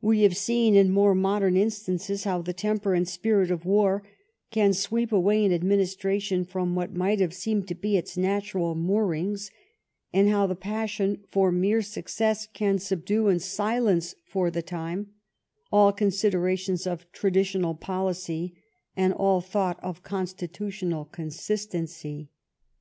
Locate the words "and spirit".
2.94-3.50